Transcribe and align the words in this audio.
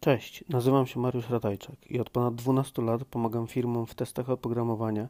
Cześć, 0.00 0.44
nazywam 0.48 0.86
się 0.86 1.00
Mariusz 1.00 1.30
Ratajczak 1.30 1.90
i 1.90 2.00
od 2.00 2.10
ponad 2.10 2.34
12 2.34 2.82
lat 2.82 3.04
pomagam 3.04 3.46
firmom 3.46 3.86
w 3.86 3.94
testach 3.94 4.30
oprogramowania 4.30 5.08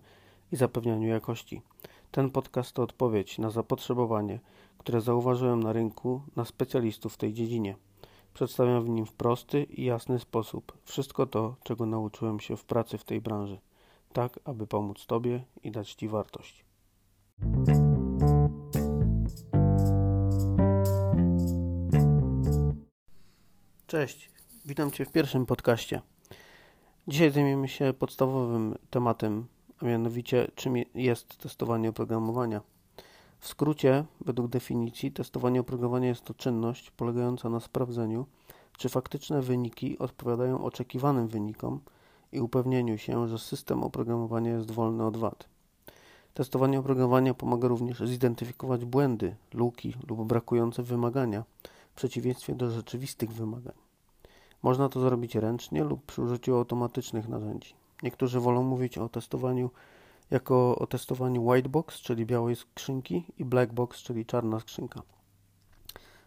i 0.53 0.57
zapewnianiu 0.57 1.09
jakości. 1.09 1.63
Ten 2.11 2.31
podcast 2.31 2.73
to 2.73 2.83
odpowiedź 2.83 3.39
na 3.39 3.51
zapotrzebowanie, 3.51 4.41
które 4.79 5.01
zauważyłem 5.01 5.63
na 5.63 5.73
rynku 5.73 6.23
na 6.37 6.45
specjalistów 6.45 7.15
w 7.15 7.17
tej 7.17 7.33
dziedzinie. 7.33 7.77
Przedstawiam 8.35 8.85
w 8.85 8.89
nim 8.89 9.07
w 9.07 9.13
prosty 9.13 9.65
i 9.65 9.85
jasny 9.85 10.19
sposób 10.19 10.79
wszystko 10.85 11.27
to, 11.27 11.57
czego 11.63 11.87
nauczyłem 11.87 12.41
się 12.41 12.57
w 12.57 12.65
pracy 12.65 12.99
w 12.99 13.05
tej 13.05 13.21
branży, 13.21 13.59
tak 14.13 14.41
aby 14.45 14.67
pomóc 14.67 15.07
Tobie 15.07 15.45
i 15.63 15.71
dać 15.71 15.95
Ci 15.95 16.09
wartość. 16.09 16.65
Cześć, 23.93 24.31
witam 24.65 24.91
Cię 24.91 25.05
w 25.05 25.13
pierwszym 25.13 25.47
podcaście. 25.47 26.03
Dzisiaj 27.09 27.31
zajmiemy 27.31 27.69
się 27.69 27.93
podstawowym 27.99 28.75
tematem, 28.91 29.47
a 29.83 29.85
mianowicie 29.85 30.49
czym 30.55 30.75
jest 30.95 31.37
testowanie 31.37 31.89
oprogramowania. 31.89 32.61
W 33.39 33.49
skrócie, 33.49 34.05
według 34.21 34.49
definicji, 34.49 35.13
testowanie 35.13 35.61
oprogramowania 35.61 36.09
jest 36.09 36.25
to 36.25 36.35
czynność 36.35 36.91
polegająca 36.91 37.49
na 37.49 37.61
sprawdzeniu, 37.61 38.27
czy 38.79 38.89
faktyczne 38.89 39.43
wyniki 39.43 39.99
odpowiadają 39.99 40.65
oczekiwanym 40.65 41.29
wynikom 41.29 41.81
i 42.33 42.41
upewnieniu 42.41 42.99
się, 42.99 43.29
że 43.29 43.39
system 43.39 43.83
oprogramowania 43.83 44.53
jest 44.53 44.71
wolny 44.71 45.05
od 45.05 45.17
wad. 45.17 45.49
Testowanie 46.35 46.79
oprogramowania 46.79 47.35
pomaga 47.35 47.69
również 47.69 48.01
zidentyfikować 48.01 48.85
błędy, 48.85 49.37
luki 49.55 49.95
lub 50.09 50.27
brakujące 50.27 50.83
wymagania 50.83 51.45
w 51.93 51.95
przeciwieństwie 51.95 52.55
do 52.55 52.71
rzeczywistych 52.71 53.33
wymagań. 53.33 53.75
Można 54.63 54.89
to 54.89 55.01
zrobić 55.01 55.35
ręcznie 55.35 55.85
lub 55.85 56.07
przy 56.07 56.23
użyciu 56.23 56.57
automatycznych 56.57 57.29
narzędzi. 57.29 57.75
Niektórzy 58.03 58.41
wolą 58.41 58.63
mówić 58.63 58.99
o 58.99 59.09
testowaniu 59.09 59.71
jako 60.31 60.79
o 60.79 60.87
testowaniu 60.87 61.45
white 61.45 61.69
box, 61.69 62.01
czyli 62.01 62.27
białej 62.27 62.57
skrzynki 62.57 63.25
i 63.39 63.45
black 63.45 63.73
box, 63.73 64.03
czyli 64.03 64.27
czarna 64.27 64.61
skrzynka. 64.61 65.03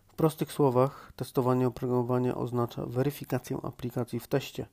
W 0.07 0.15
prostych 0.15 0.51
słowach 0.51 1.11
testowanie 1.15 1.67
oprogramowania 1.67 2.35
oznacza 2.35 2.85
weryfikację 2.85 3.57
aplikacji 3.63 4.19
w 4.19 4.27
teście 4.27 4.65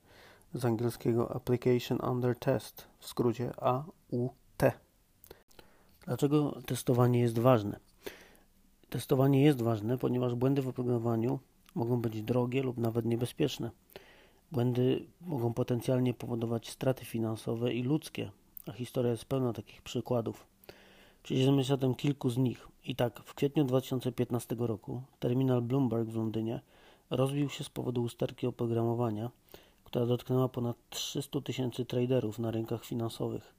z 0.53 0.65
angielskiego 0.65 1.35
Application 1.35 1.99
Under 2.11 2.39
Test, 2.39 2.87
w 2.99 3.07
skrócie 3.07 3.51
AUT. 3.61 4.63
Dlaczego 6.05 6.61
testowanie 6.65 7.19
jest 7.19 7.39
ważne? 7.39 7.79
Testowanie 8.93 9.43
jest 9.43 9.61
ważne, 9.61 9.97
ponieważ 9.97 10.35
błędy 10.35 10.61
w 10.61 10.67
oprogramowaniu 10.67 11.39
mogą 11.75 12.01
być 12.01 12.21
drogie 12.21 12.63
lub 12.63 12.77
nawet 12.77 13.05
niebezpieczne. 13.05 13.71
Błędy 14.51 15.05
mogą 15.21 15.53
potencjalnie 15.53 16.13
powodować 16.13 16.69
straty 16.69 17.05
finansowe 17.05 17.73
i 17.73 17.83
ludzkie, 17.83 18.31
a 18.67 18.71
historia 18.71 19.11
jest 19.11 19.25
pełna 19.25 19.53
takich 19.53 19.81
przykładów. 19.81 20.47
Przyjrzymy 21.23 21.63
się 21.63 21.67
zatem 21.67 21.95
kilku 21.95 22.29
z 22.29 22.37
nich. 22.37 22.67
I 22.85 22.95
tak, 22.95 23.19
w 23.19 23.33
kwietniu 23.33 23.63
2015 23.63 24.55
roku 24.59 25.01
terminal 25.19 25.61
Bloomberg 25.61 26.09
w 26.09 26.15
Londynie 26.15 26.61
rozbił 27.09 27.49
się 27.49 27.63
z 27.63 27.69
powodu 27.69 28.03
usterki 28.03 28.47
oprogramowania, 28.47 29.31
która 29.83 30.05
dotknęła 30.05 30.49
ponad 30.49 30.75
300 30.89 31.41
tysięcy 31.41 31.85
traderów 31.85 32.39
na 32.39 32.51
rynkach 32.51 32.85
finansowych. 32.85 33.53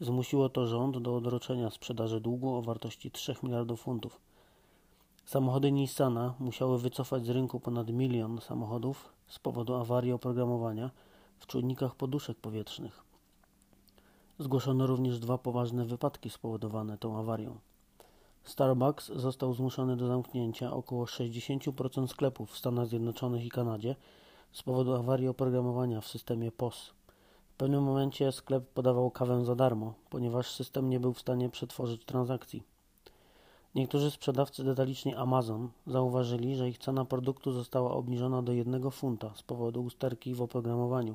Zmusiło 0.00 0.48
to 0.48 0.66
rząd 0.66 0.98
do 0.98 1.16
odroczenia 1.16 1.70
sprzedaży 1.70 2.20
długu 2.20 2.54
o 2.54 2.62
wartości 2.62 3.10
3 3.10 3.34
miliardów 3.42 3.80
funtów. 3.80 4.31
Samochody 5.24 5.72
Nissana 5.72 6.34
musiały 6.38 6.78
wycofać 6.78 7.26
z 7.26 7.30
rynku 7.30 7.60
ponad 7.60 7.90
milion 7.90 8.40
samochodów 8.40 9.12
z 9.26 9.38
powodu 9.38 9.74
awarii 9.74 10.12
oprogramowania 10.12 10.90
w 11.38 11.46
czujnikach 11.46 11.94
poduszek 11.94 12.38
powietrznych. 12.38 13.04
Zgłoszono 14.38 14.86
również 14.86 15.18
dwa 15.18 15.38
poważne 15.38 15.84
wypadki 15.84 16.30
spowodowane 16.30 16.98
tą 16.98 17.18
awarią. 17.18 17.58
Starbucks 18.44 19.12
został 19.12 19.54
zmuszony 19.54 19.96
do 19.96 20.06
zamknięcia 20.06 20.72
około 20.72 21.04
60% 21.04 22.06
sklepów 22.06 22.50
w 22.50 22.58
Stanach 22.58 22.86
Zjednoczonych 22.86 23.44
i 23.44 23.50
Kanadzie 23.50 23.96
z 24.52 24.62
powodu 24.62 24.94
awarii 24.94 25.28
oprogramowania 25.28 26.00
w 26.00 26.06
systemie 26.06 26.52
POS. 26.52 26.94
W 27.52 27.54
pewnym 27.56 27.82
momencie 27.82 28.32
sklep 28.32 28.68
podawał 28.68 29.10
kawę 29.10 29.44
za 29.44 29.54
darmo, 29.54 29.94
ponieważ 30.10 30.50
system 30.50 30.90
nie 30.90 31.00
był 31.00 31.12
w 31.12 31.20
stanie 31.20 31.50
przetworzyć 31.50 32.04
transakcji. 32.04 32.71
Niektórzy 33.74 34.10
sprzedawcy 34.10 34.64
detalicznie 34.64 35.18
Amazon 35.18 35.68
zauważyli, 35.86 36.56
że 36.56 36.68
ich 36.68 36.78
cena 36.78 37.04
produktu 37.04 37.52
została 37.52 37.90
obniżona 37.90 38.42
do 38.42 38.52
1 38.52 38.90
funta 38.90 39.32
z 39.34 39.42
powodu 39.42 39.82
usterki 39.82 40.34
w 40.34 40.42
oprogramowaniu. 40.42 41.14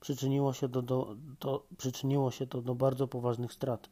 Przyczyniło 0.00 0.52
się, 0.52 0.68
do, 0.68 0.82
do, 0.82 1.16
do, 1.40 1.66
przyczyniło 1.78 2.30
się 2.30 2.46
to 2.46 2.62
do 2.62 2.74
bardzo 2.74 3.08
poważnych 3.08 3.52
strat. 3.52 3.88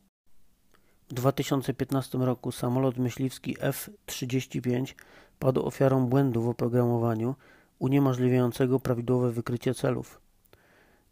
W 1.09 1.15
2015 1.15 2.19
roku 2.19 2.53
samolot 2.53 2.97
myśliwski 2.97 3.57
F-35 3.61 4.95
padł 5.39 5.67
ofiarą 5.67 6.07
błędu 6.07 6.43
w 6.43 6.49
oprogramowaniu 6.49 7.35
uniemożliwiającego 7.79 8.81
prawidłowe 8.81 9.31
wykrycie 9.31 9.75
celów. 9.75 10.21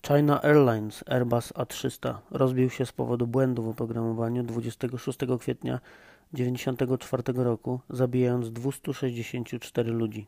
China 0.06 0.42
Airlines 0.42 1.04
Airbus 1.06 1.52
A300 1.52 2.14
rozbił 2.30 2.70
się 2.70 2.86
z 2.86 2.92
powodu 2.92 3.26
błędu 3.26 3.62
w 3.62 3.68
oprogramowaniu 3.68 4.42
26 4.42 5.18
kwietnia 5.40 5.80
1994 6.32 7.44
roku, 7.44 7.80
zabijając 7.90 8.50
264 8.50 9.92
ludzi. 9.92 10.26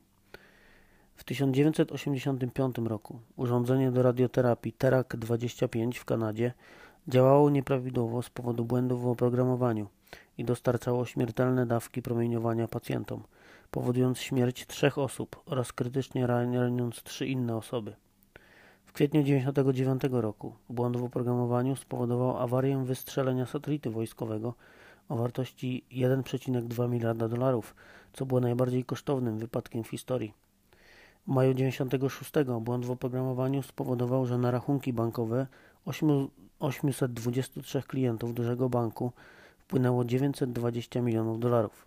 W 1.15 1.25
1985 1.25 2.79
roku 2.79 3.19
urządzenie 3.37 3.91
do 3.91 4.03
radioterapii 4.03 4.73
Terak-25 4.73 5.99
w 5.99 6.05
Kanadzie 6.05 6.53
działało 7.09 7.51
nieprawidłowo 7.51 8.23
z 8.23 8.31
powodu 8.31 8.65
błędów 8.65 9.03
w 9.03 9.07
oprogramowaniu 9.07 9.87
i 10.39 10.45
dostarczało 10.45 11.07
śmiertelne 11.07 11.67
dawki 11.67 12.03
promieniowania 12.03 12.69
pacjentom, 12.69 13.23
powodując 13.71 14.19
śmierć 14.19 14.67
trzech 14.67 14.99
osób 14.99 15.43
oraz 15.47 15.73
krytycznie 15.73 16.27
raniąc 16.27 17.03
trzy 17.03 17.27
inne 17.27 17.57
osoby. 17.57 17.95
W 18.85 18.93
kwietniu 18.93 19.23
1999 19.23 20.23
roku 20.23 20.55
błąd 20.69 20.97
w 20.97 21.05
oprogramowaniu 21.05 21.77
spowodował 21.77 22.39
awarię 22.39 22.85
wystrzelenia 22.85 23.47
satelitu 23.47 23.93
wojskowego 23.93 24.55
o 25.09 25.17
wartości 25.17 25.85
1,2 25.93 26.89
miliarda 26.89 27.29
dolarów, 27.29 27.75
co 28.13 28.27
było 28.27 28.41
najbardziej 28.41 28.85
kosztownym 28.85 29.39
wypadkiem 29.39 29.85
w 29.85 29.89
historii. 29.89 30.33
W 31.27 31.31
maju 31.31 31.55
1996 31.55 32.49
błąd 32.61 32.87
w 32.87 32.91
oprogramowaniu 32.91 33.63
spowodował, 33.63 34.27
że 34.27 34.39
na 34.39 34.51
rachunki 34.51 34.93
bankowe 34.93 35.47
8, 35.85 36.29
823 36.59 37.83
klientów 37.83 38.35
dużego 38.35 38.69
banku 38.69 39.13
wpłynęło 39.59 40.05
920 40.05 41.03
milionów 41.03 41.41
dolarów. 41.41 41.87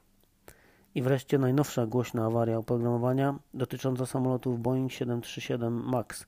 I 0.95 1.01
wreszcie 1.01 1.37
najnowsza 1.37 1.85
głośna 1.85 2.25
awaria 2.25 2.57
oprogramowania 2.57 3.35
dotycząca 3.53 4.05
samolotów 4.05 4.61
Boeing 4.61 4.91
737 4.91 5.73
MAX, 5.73 6.25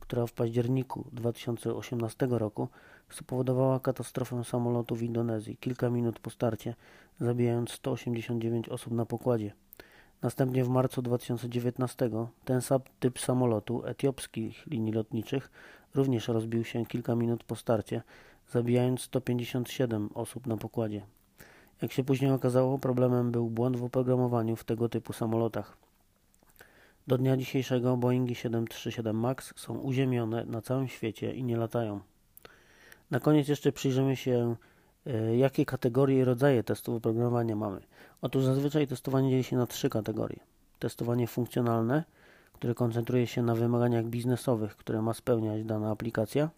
która 0.00 0.26
w 0.26 0.32
październiku 0.32 1.04
2018 1.12 2.26
roku 2.30 2.68
spowodowała 3.10 3.80
katastrofę 3.80 4.44
samolotu 4.44 4.96
w 4.96 5.02
Indonezji 5.02 5.56
kilka 5.56 5.90
minut 5.90 6.18
po 6.18 6.30
starcie, 6.30 6.74
zabijając 7.20 7.70
189 7.70 8.68
osób 8.68 8.92
na 8.92 9.06
pokładzie. 9.06 9.52
Następnie 10.22 10.64
w 10.64 10.68
marcu 10.68 11.02
2019 11.02 12.10
ten 12.44 12.60
sam 12.60 12.80
typ 13.00 13.18
samolotu 13.20 13.86
etiopskich 13.86 14.66
linii 14.66 14.92
lotniczych 14.92 15.50
również 15.94 16.28
rozbił 16.28 16.64
się 16.64 16.86
kilka 16.86 17.14
minut 17.14 17.44
po 17.44 17.56
starcie, 17.56 18.02
zabijając 18.50 19.00
157 19.00 20.10
osób 20.14 20.46
na 20.46 20.56
pokładzie. 20.56 21.02
Jak 21.82 21.92
się 21.92 22.04
później 22.04 22.30
okazało, 22.30 22.78
problemem 22.78 23.32
był 23.32 23.50
błąd 23.50 23.76
w 23.76 23.84
oprogramowaniu 23.84 24.56
w 24.56 24.64
tego 24.64 24.88
typu 24.88 25.12
samolotach. 25.12 25.76
Do 27.06 27.18
dnia 27.18 27.36
dzisiejszego 27.36 27.96
Boeingi 27.96 28.34
737 28.34 29.16
MAX 29.16 29.52
są 29.56 29.78
uziemione 29.78 30.44
na 30.44 30.60
całym 30.62 30.88
świecie 30.88 31.34
i 31.34 31.44
nie 31.44 31.56
latają. 31.56 32.00
Na 33.14 33.20
koniec 33.20 33.48
jeszcze 33.48 33.72
przyjrzymy 33.72 34.16
się, 34.16 34.56
e, 35.06 35.36
jakie 35.36 35.64
kategorie 35.64 36.18
i 36.18 36.24
rodzaje 36.24 36.64
testów 36.64 36.96
oprogramowania 36.96 37.56
mamy. 37.56 37.80
Otóż 38.22 38.44
zazwyczaj 38.44 38.86
testowanie 38.86 39.30
dzieli 39.30 39.44
się 39.44 39.56
na 39.56 39.66
trzy 39.66 39.90
kategorie. 39.90 40.40
Testowanie 40.78 41.26
funkcjonalne, 41.26 42.04
które 42.52 42.74
koncentruje 42.74 43.26
się 43.26 43.42
na 43.42 43.54
wymaganiach 43.54 44.04
biznesowych, 44.04 44.76
które 44.76 45.02
ma 45.02 45.14
spełniać 45.14 45.64
dana 45.64 45.90
aplikacja. 45.90 46.50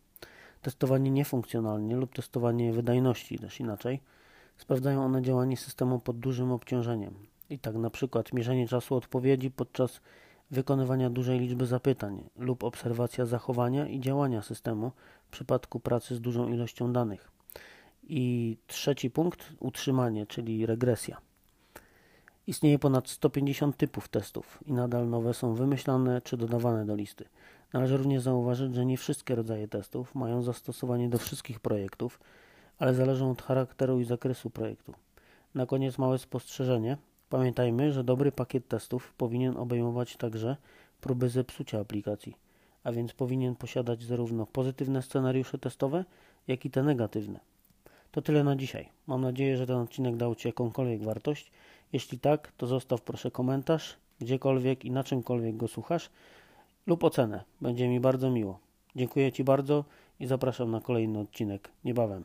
Testowanie 0.62 1.10
niefunkcjonalne 1.10 1.96
lub 1.96 2.14
testowanie 2.14 2.72
wydajności, 2.72 3.38
też 3.38 3.60
inaczej. 3.60 4.00
Sprawdzają 4.56 5.04
one 5.04 5.22
działanie 5.22 5.56
systemu 5.56 5.98
pod 5.98 6.18
dużym 6.18 6.52
obciążeniem. 6.52 7.14
I 7.50 7.58
tak 7.58 7.74
na 7.74 7.90
przykład 7.90 8.32
mierzenie 8.32 8.68
czasu 8.68 8.94
odpowiedzi 8.94 9.50
podczas 9.50 10.00
wykonywania 10.50 11.10
dużej 11.10 11.40
liczby 11.40 11.66
zapytań 11.66 12.24
lub 12.36 12.64
obserwacja 12.64 13.26
zachowania 13.26 13.88
i 13.88 14.00
działania 14.00 14.42
systemu 14.42 14.92
w 15.26 15.30
przypadku 15.30 15.80
pracy 15.80 16.14
z 16.14 16.20
dużą 16.20 16.48
ilością 16.48 16.92
danych. 16.92 17.30
I 18.08 18.56
trzeci 18.66 19.10
punkt 19.10 19.52
utrzymanie, 19.60 20.26
czyli 20.26 20.66
regresja. 20.66 21.20
Istnieje 22.46 22.78
ponad 22.78 23.08
150 23.08 23.76
typów 23.76 24.08
testów 24.08 24.58
i 24.66 24.72
nadal 24.72 25.08
nowe 25.08 25.34
są 25.34 25.54
wymyślane 25.54 26.22
czy 26.22 26.36
dodawane 26.36 26.86
do 26.86 26.94
listy. 26.94 27.24
Należy 27.72 27.96
również 27.96 28.22
zauważyć, 28.22 28.74
że 28.74 28.86
nie 28.86 28.96
wszystkie 28.96 29.34
rodzaje 29.34 29.68
testów 29.68 30.14
mają 30.14 30.42
zastosowanie 30.42 31.08
do 31.08 31.18
wszystkich 31.18 31.60
projektów, 31.60 32.20
ale 32.78 32.94
zależą 32.94 33.30
od 33.30 33.42
charakteru 33.42 34.00
i 34.00 34.04
zakresu 34.04 34.50
projektu. 34.50 34.94
Na 35.54 35.66
koniec 35.66 35.98
małe 35.98 36.18
spostrzeżenie. 36.18 36.96
Pamiętajmy, 37.28 37.92
że 37.92 38.04
dobry 38.04 38.32
pakiet 38.32 38.68
testów 38.68 39.12
powinien 39.12 39.56
obejmować 39.56 40.16
także 40.16 40.56
próby 41.00 41.28
zepsucia 41.28 41.80
aplikacji, 41.80 42.36
a 42.86 42.92
więc 42.92 43.12
powinien 43.12 43.56
posiadać 43.56 44.02
zarówno 44.02 44.46
pozytywne 44.46 45.02
scenariusze 45.02 45.58
testowe, 45.58 46.04
jak 46.48 46.64
i 46.64 46.70
te 46.70 46.82
negatywne. 46.82 47.40
To 48.10 48.22
tyle 48.22 48.44
na 48.44 48.56
dzisiaj. 48.56 48.88
Mam 49.06 49.20
nadzieję, 49.20 49.56
że 49.56 49.66
ten 49.66 49.76
odcinek 49.76 50.16
dał 50.16 50.34
Ci 50.34 50.48
jakąkolwiek 50.48 51.02
wartość. 51.02 51.50
Jeśli 51.92 52.18
tak, 52.18 52.52
to 52.56 52.66
zostaw 52.66 53.02
proszę 53.02 53.30
komentarz, 53.30 53.96
gdziekolwiek 54.20 54.84
i 54.84 54.90
na 54.90 55.04
czymkolwiek 55.04 55.56
go 55.56 55.68
słuchasz, 55.68 56.10
lub 56.86 57.04
ocenę. 57.04 57.44
Będzie 57.60 57.88
mi 57.88 58.00
bardzo 58.00 58.30
miło. 58.30 58.58
Dziękuję 58.96 59.32
Ci 59.32 59.44
bardzo 59.44 59.84
i 60.20 60.26
zapraszam 60.26 60.70
na 60.70 60.80
kolejny 60.80 61.18
odcinek 61.18 61.70
niebawem. 61.84 62.24